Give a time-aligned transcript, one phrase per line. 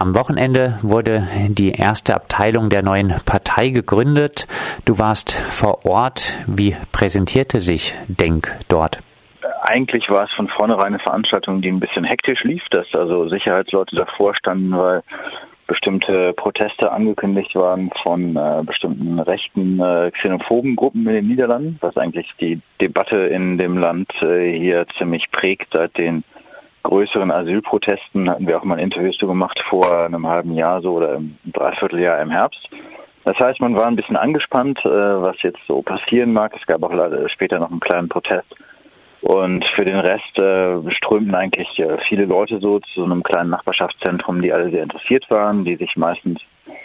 [0.00, 4.48] Am Wochenende wurde die erste Abteilung der neuen Partei gegründet.
[4.86, 6.38] Du warst vor Ort.
[6.46, 9.00] Wie präsentierte sich Denk dort?
[9.60, 13.94] Eigentlich war es von vornherein eine Veranstaltung, die ein bisschen hektisch lief, dass also Sicherheitsleute
[13.94, 15.02] davor standen, weil
[15.66, 21.98] bestimmte Proteste angekündigt waren von äh, bestimmten rechten äh, xenophoben Gruppen in den Niederlanden, was
[21.98, 26.24] eigentlich die Debatte in dem Land äh, hier ziemlich prägt seit den
[26.82, 30.94] größeren Asylprotesten hatten wir auch mal ein Interview zu gemacht vor einem halben Jahr so
[30.94, 32.68] oder im Dreivierteljahr im Herbst.
[33.24, 36.54] Das heißt, man war ein bisschen angespannt, äh, was jetzt so passieren mag.
[36.58, 36.92] Es gab auch
[37.28, 38.54] später noch einen kleinen Protest.
[39.20, 43.50] Und für den Rest äh, strömten eigentlich äh, viele Leute so zu so einem kleinen
[43.50, 46.40] Nachbarschaftszentrum, die alle sehr interessiert waren, die sich meistens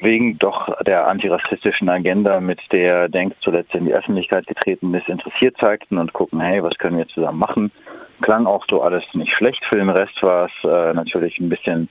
[0.00, 5.56] wegen doch der antirassistischen Agenda, mit der Denk zuletzt in die Öffentlichkeit getreten ist, interessiert
[5.58, 7.70] zeigten und gucken, hey, was können wir zusammen machen
[8.20, 9.64] klang auch so alles nicht schlecht.
[9.64, 11.88] Für den Rest war es äh, natürlich ein bisschen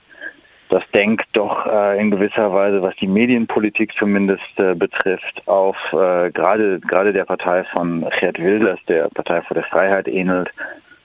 [0.68, 6.30] das denkt doch äh, in gewisser Weise, was die Medienpolitik zumindest äh, betrifft, auf äh,
[6.30, 10.50] gerade gerade der Partei von Gerd Wilders, der Partei für der Freiheit ähnelt,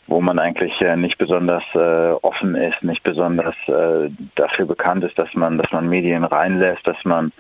[0.07, 5.19] wo man eigentlich äh, nicht besonders äh, offen ist, nicht besonders äh, dafür bekannt ist,
[5.19, 7.31] dass man dass man Medien reinlässt, dass man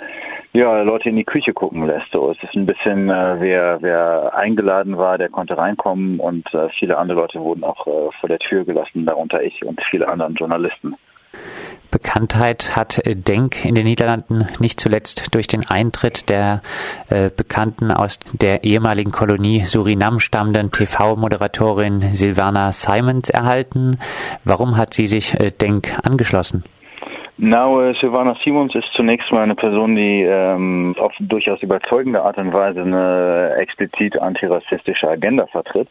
[0.53, 2.11] ja, Leute in die Küche gucken lässt.
[2.13, 6.69] So, es ist ein bisschen, äh, wer, wer eingeladen war, der konnte reinkommen und äh,
[6.77, 10.31] viele andere Leute wurden auch äh, vor der Tür gelassen, darunter ich und viele andere
[10.31, 10.95] Journalisten.
[11.89, 16.61] Bekanntheit hat Denk in den Niederlanden nicht zuletzt durch den Eintritt der
[17.09, 23.99] äh, Bekannten aus der ehemaligen Kolonie Surinam stammenden TV-Moderatorin Silvana Simons erhalten.
[24.45, 26.63] Warum hat sie sich äh, Denk angeschlossen?
[27.37, 32.37] Now, äh, Silvana Simons ist zunächst mal eine Person, die ähm, auf durchaus überzeugende Art
[32.37, 35.87] und Weise eine explizit antirassistische Agenda vertritt.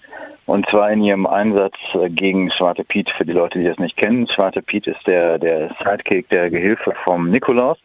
[0.47, 1.77] Und zwar in ihrem Einsatz
[2.10, 3.10] gegen Schwarte Piet.
[3.10, 6.92] Für die Leute, die das nicht kennen, Schwarte Piet ist der, der Sidekick, der Gehilfe
[7.05, 7.78] vom Nikolaus,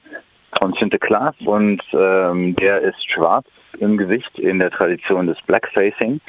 [0.59, 1.35] von Sinterklaas.
[1.45, 3.45] Und ähm, der ist schwarz
[3.79, 6.19] im Gesicht in der Tradition des Blackfacing.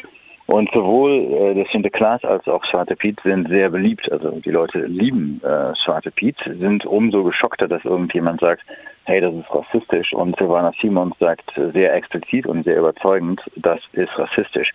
[0.47, 4.11] Und sowohl äh, der Sinterklaas als auch Schwarze Piet sind sehr beliebt.
[4.13, 8.63] Also die Leute lieben äh, Schwarze Piet, sind umso geschockter, dass irgendjemand sagt,
[9.07, 10.13] hey, das ist rassistisch.
[10.13, 14.73] Und Silvana Simons sagt sehr explizit und sehr überzeugend, das ist rassistisch.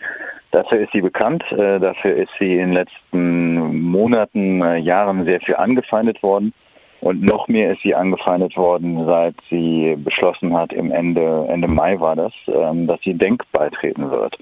[0.51, 5.39] Dafür ist sie bekannt, äh, dafür ist sie in den letzten Monaten, äh, Jahren sehr
[5.39, 6.53] viel angefeindet worden.
[6.99, 11.99] Und noch mehr ist sie angefeindet worden, seit sie beschlossen hat, im Ende, Ende Mai
[11.99, 14.37] war das, ähm, dass sie Denk beitreten wird.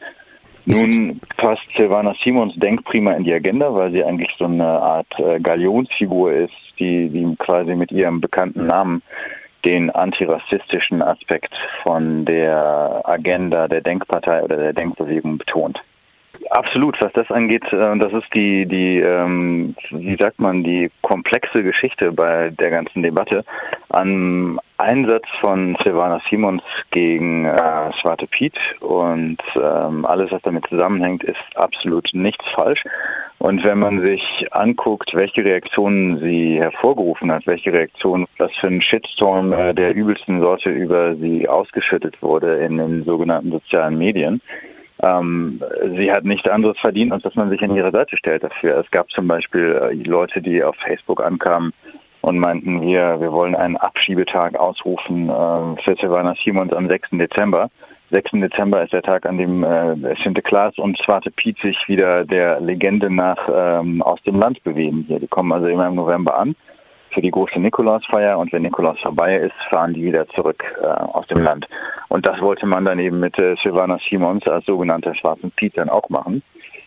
[0.66, 5.08] Nun passt Silvana Simons Denk prima in die Agenda, weil sie eigentlich so eine Art
[5.18, 9.02] äh, Galionsfigur ist, die, die quasi mit ihrem bekannten Namen
[9.66, 11.54] den antirassistischen Aspekt
[11.84, 15.82] von der Agenda der Denkpartei oder der Denkbewegung betont.
[16.50, 21.64] Absolut, was das angeht, äh, das ist die, die, ähm, wie sagt man, die komplexe
[21.64, 23.44] Geschichte bei der ganzen Debatte.
[23.90, 31.24] Am Einsatz von Silvana Simons gegen äh, Swarte Piet und ähm, alles, was damit zusammenhängt,
[31.24, 32.84] ist absolut nichts falsch.
[33.40, 38.82] Und wenn man sich anguckt, welche Reaktionen sie hervorgerufen hat, welche Reaktionen, was für ein
[38.82, 44.42] Shitstorm äh, der übelsten Sorte über sie ausgeschüttet wurde in den sogenannten sozialen Medien,
[45.02, 45.62] ähm,
[45.96, 48.78] sie hat nichts anderes verdient, als dass man sich an ihre Seite stellt dafür.
[48.78, 51.74] Es gab zum Beispiel äh, Leute, die auf Facebook ankamen
[52.22, 57.10] und meinten, wir, wir wollen einen Abschiebetag ausrufen äh, für Silvana Simons am 6.
[57.12, 57.70] Dezember.
[58.12, 58.32] 6.
[58.34, 63.10] Dezember ist der Tag, an dem äh, Sinterklaas und Zwarte Piet sich wieder der Legende
[63.10, 65.06] nach ähm, aus dem Land bewegen.
[65.08, 66.56] Hier, die kommen also immer im November an
[67.12, 71.28] für die große Nikolausfeier und wenn Nikolaus vorbei ist, fahren die wieder zurück äh, aus
[71.28, 71.68] dem Land.
[72.10, 75.90] Und das wollte man dann eben mit äh, Silvana Simons als sogenannter Schwarzen Piet dann
[75.90, 76.42] auch machen.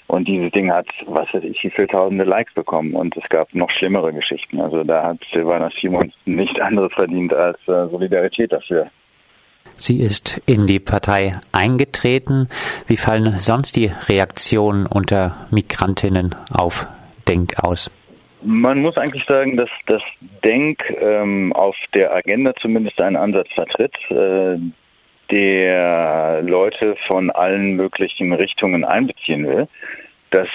[0.09, 2.95] Und dieses Ding hat, was weiß ich, wie viele tausende Likes bekommen.
[2.95, 4.61] Und es gab noch schlimmere Geschichten.
[4.61, 8.89] Also da hat Silvana Simons nichts anderes verdient als äh, Solidarität dafür.
[9.77, 12.49] Sie ist in die Partei eingetreten.
[12.87, 16.87] Wie fallen sonst die Reaktionen unter Migrantinnen auf
[17.27, 17.91] Denk aus?
[18.45, 20.03] Man muss eigentlich sagen, dass das
[20.45, 24.59] Denk ähm, auf der Agenda zumindest einen Ansatz vertritt, äh,
[25.31, 29.69] der Leute von allen möglichen Richtungen einbeziehen will.
[30.31, 30.49] Das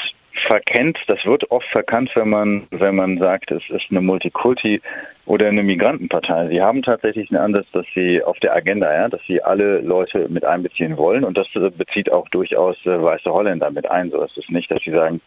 [0.46, 4.82] verkennt, das wird oft verkannt, wenn man, wenn man sagt, es ist eine Multikulti
[5.26, 6.50] oder eine Migrantenpartei.
[6.50, 10.28] Sie haben tatsächlich einen Ansatz, dass sie auf der Agenda, ja, dass sie alle Leute
[10.30, 11.48] mit einbeziehen wollen und das
[11.78, 14.12] bezieht auch durchaus äh, weiße Holländer mit ein.
[14.12, 15.22] So ist es nicht, dass sie sagen,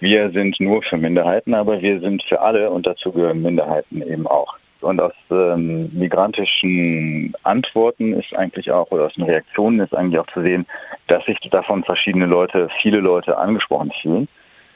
[0.00, 4.26] wir sind nur für Minderheiten, aber wir sind für alle und dazu gehören Minderheiten eben
[4.26, 4.56] auch.
[4.80, 10.26] Und aus ähm, migrantischen Antworten ist eigentlich auch, oder aus den Reaktionen ist eigentlich auch
[10.28, 10.66] zu sehen,
[11.06, 14.28] dass sich davon verschiedene Leute, viele Leute angesprochen fühlen.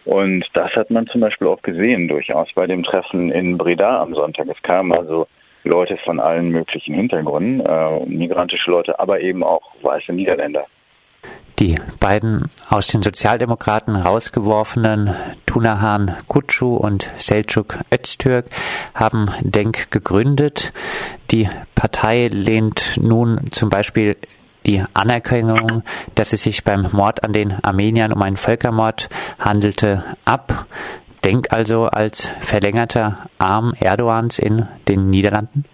[0.05, 4.15] Und das hat man zum Beispiel auch gesehen, durchaus bei dem Treffen in Breda am
[4.15, 4.47] Sonntag.
[4.49, 5.27] Es kamen also
[5.65, 10.67] Leute von allen möglichen Hintergründen, äh, migrantische Leute, aber eben auch weiße Niederländer.
[11.61, 15.15] Die beiden aus den Sozialdemokraten rausgeworfenen
[15.47, 18.47] Tunahan Kutschu und Selçuk Öztürk
[18.93, 20.73] haben Denk gegründet.
[21.31, 24.17] Die Partei lehnt nun zum Beispiel
[24.67, 25.85] die Anerkennung,
[26.17, 29.09] dass es sich beim Mord an den Armeniern um einen Völkermord
[29.39, 30.67] handelte, ab.
[31.25, 35.65] Denk also als verlängerter Arm Erdogans in den Niederlanden?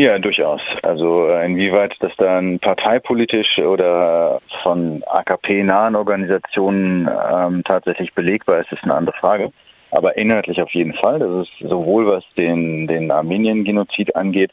[0.00, 0.62] Ja, durchaus.
[0.82, 8.82] Also äh, inwieweit das dann parteipolitisch oder von AKP-nahen Organisationen ähm, tatsächlich belegbar ist, ist
[8.82, 9.52] eine andere Frage.
[9.90, 11.18] Aber inhaltlich auf jeden Fall.
[11.18, 14.52] Das ist sowohl was den, den Armenien-Genozid angeht,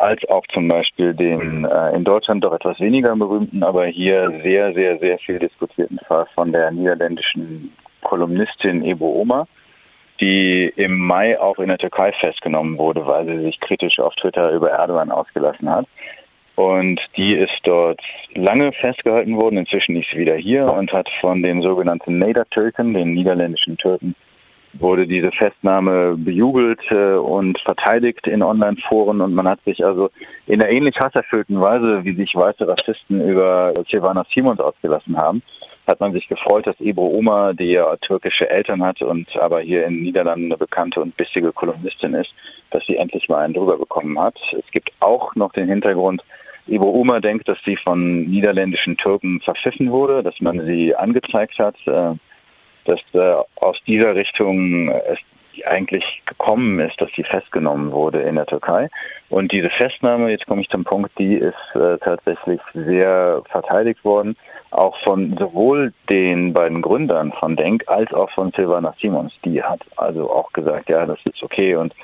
[0.00, 4.74] als auch zum Beispiel den äh, in Deutschland doch etwas weniger berühmten, aber hier sehr,
[4.74, 7.72] sehr, sehr viel diskutierten Fall von der niederländischen
[8.02, 9.46] Kolumnistin Ebo Oma,
[10.20, 14.50] die im Mai auch in der Türkei festgenommen wurde, weil sie sich kritisch auf Twitter
[14.52, 15.86] über Erdogan ausgelassen hat.
[16.56, 18.00] Und die ist dort
[18.34, 19.58] lange festgehalten worden.
[19.58, 24.16] Inzwischen ist sie wieder hier und hat von den sogenannten Neder-Türken, den niederländischen Türken,
[24.72, 30.10] wurde diese Festnahme bejubelt äh, und verteidigt in Online-Foren und man hat sich also
[30.46, 35.42] in einer ähnlich hasserfüllten Weise, wie sich weiße Rassisten über Silvana Simons ausgelassen haben,
[35.88, 39.86] hat man sich gefreut, dass Ebro Oma, die ja türkische Eltern hat und aber hier
[39.86, 42.32] in den Niederlanden eine bekannte und bissige Kolumnistin ist,
[42.70, 44.36] dass sie endlich mal einen drüber bekommen hat.
[44.52, 46.22] Es gibt auch noch den Hintergrund,
[46.68, 51.74] Ebro Oma denkt, dass sie von niederländischen Türken verpfiffen wurde, dass man sie angezeigt hat.
[51.86, 52.14] Äh,
[52.88, 55.18] dass äh, aus dieser Richtung es
[55.66, 58.88] eigentlich gekommen ist, dass sie festgenommen wurde in der Türkei.
[59.28, 64.36] Und diese Festnahme, jetzt komme ich zum Punkt, die ist äh, tatsächlich sehr verteidigt worden,
[64.70, 69.32] auch von sowohl den beiden Gründern von Denk als auch von Silvana Simons.
[69.44, 71.94] Die hat also auch gesagt, ja, das ist okay und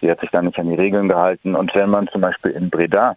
[0.00, 1.54] sie hat sich da nicht an die Regeln gehalten.
[1.54, 3.16] Und wenn man zum Beispiel in Breda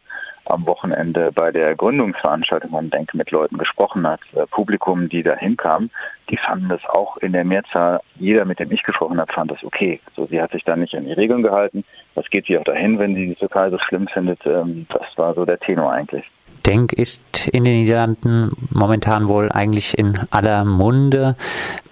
[0.50, 5.36] am Wochenende bei der Gründungsveranstaltung von Denk mit Leuten gesprochen hat, äh, Publikum, die da
[5.36, 5.92] hinkamen,
[6.30, 9.64] die fanden das auch in der Mehrzahl, jeder, mit dem ich gesprochen habe, fand das
[9.64, 10.00] okay.
[10.16, 11.84] So, sie hat sich da nicht an die Regeln gehalten.
[12.16, 14.46] Was geht sie auch dahin, wenn sie die Türkei so schlimm findet?
[14.46, 16.26] Ähm, das war so der Tenor eigentlich.
[16.66, 21.36] Denk ist in den Niederlanden momentan wohl eigentlich in aller Munde.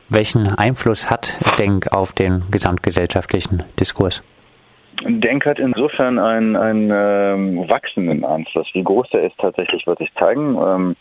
[0.10, 4.22] Welchen Einfluss hat Denk auf den gesamtgesellschaftlichen Diskurs?
[5.03, 8.68] Denk hat insofern einen, einen ähm, wachsenden Einfluss.
[8.74, 10.57] Wie groß der ist, tatsächlich wird sich zeigen.
[10.57, 10.95] Ähm,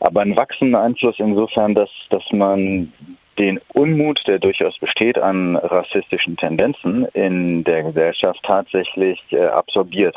[0.00, 2.92] aber einen wachsenden Einfluss insofern, dass, dass man
[3.38, 10.16] den Unmut, der durchaus besteht an rassistischen Tendenzen in der Gesellschaft, tatsächlich äh, absorbiert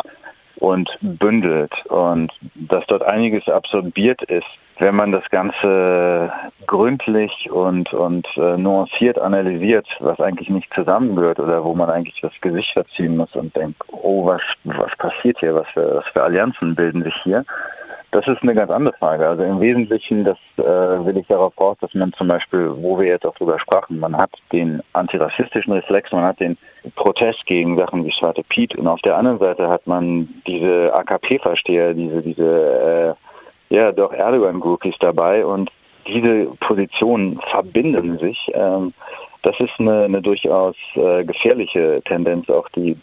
[0.58, 1.74] und bündelt.
[1.88, 4.48] Und dass dort einiges absorbiert ist,
[4.82, 6.32] wenn man das Ganze
[6.66, 12.34] gründlich und, und äh, nuanciert analysiert, was eigentlich nicht zusammengehört oder wo man eigentlich das
[12.42, 16.74] Gesicht verziehen muss und denkt, oh, was, was passiert hier, was für, was für Allianzen
[16.74, 17.46] bilden sich hier,
[18.10, 19.28] das ist eine ganz andere Frage.
[19.28, 23.08] Also im Wesentlichen, das äh, will ich darauf raus, dass man zum Beispiel, wo wir
[23.08, 26.58] jetzt auch drüber sprachen, man hat den antirassistischen Reflex, man hat den
[26.96, 31.94] Protest gegen Sachen wie Schwarte Piet und auf der anderen Seite hat man diese AKP-Versteher,
[31.94, 33.31] diese, diese äh,
[33.72, 35.72] ja doch Erdogan-Groupies dabei und
[36.08, 38.52] diese Positionen verbinden sich.
[38.54, 38.94] Ähm,
[39.44, 42.98] das ist eine, eine durchaus äh, gefährliche Tendenz, auch die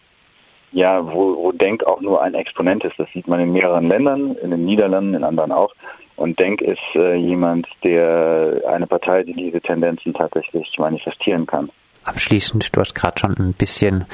[0.71, 2.99] ja, wo, wo Denk auch nur ein Exponent ist.
[2.99, 5.75] Das sieht man in mehreren Ländern, in den Niederlanden, in anderen auch.
[6.17, 11.71] Und Denk ist äh, jemand, der eine Partei, die diese Tendenzen tatsächlich manifestieren kann.
[12.05, 14.05] Abschließend, du hast gerade schon ein bisschen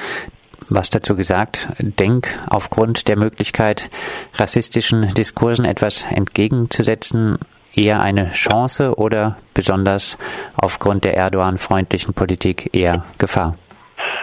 [0.69, 1.69] was dazu gesagt.
[1.79, 3.89] Denk aufgrund der Möglichkeit,
[4.33, 7.37] rassistischen Diskursen etwas entgegenzusetzen,
[7.75, 10.17] eher eine Chance oder besonders
[10.55, 13.57] aufgrund der Erdogan-freundlichen Politik eher Gefahr?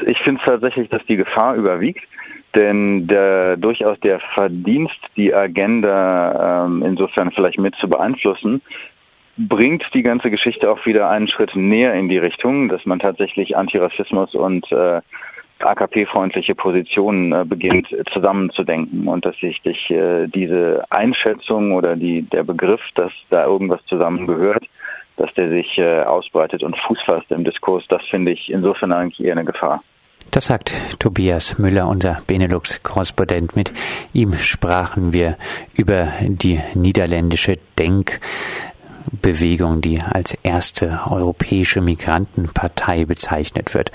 [0.06, 2.06] Ich finde tatsächlich, dass die Gefahr überwiegt.
[2.54, 8.60] Denn der, durchaus der Verdienst, die Agenda ähm, insofern vielleicht mit zu beeinflussen,
[9.38, 13.56] bringt die ganze Geschichte auch wieder einen Schritt näher in die Richtung, dass man tatsächlich
[13.56, 15.00] Antirassismus und äh,
[15.64, 22.82] AKP-freundliche Positionen äh, beginnt zusammenzudenken und dass sich äh, diese Einschätzung oder die, der Begriff,
[22.94, 24.64] dass da irgendwas zusammengehört,
[25.16, 29.24] dass der sich äh, ausbreitet und Fuß fasst im Diskurs, das finde ich insofern eigentlich
[29.24, 29.82] eher eine Gefahr.
[30.32, 33.54] Das sagt Tobias Müller, unser Benelux-Korrespondent.
[33.54, 33.70] Mit
[34.14, 35.36] ihm sprachen wir
[35.74, 43.92] über die niederländische Denkbewegung, die als erste europäische Migrantenpartei bezeichnet wird.